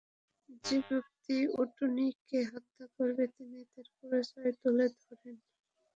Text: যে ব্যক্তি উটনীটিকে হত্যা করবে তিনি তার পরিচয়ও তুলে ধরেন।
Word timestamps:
যে 0.63 0.77
ব্যক্তি 0.87 1.37
উটনীটিকে 1.61 2.39
হত্যা 2.51 2.85
করবে 2.97 3.23
তিনি 3.35 3.59
তার 3.71 3.87
পরিচয়ও 3.97 4.51
তুলে 4.61 4.85
ধরেন। 4.99 5.35